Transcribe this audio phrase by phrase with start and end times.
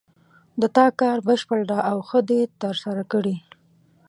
[0.61, 3.35] د تا کار بشپړ ده او ښه د ترسره کړې